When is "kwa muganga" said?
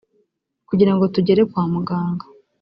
1.51-2.25